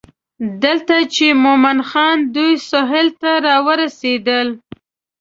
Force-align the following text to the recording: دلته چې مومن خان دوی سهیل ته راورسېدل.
دلته 0.63 0.95
چې 1.13 1.25
مومن 1.43 1.77
خان 1.89 2.17
دوی 2.35 2.51
سهیل 2.69 3.07
ته 3.21 3.31
راورسېدل. 3.45 4.47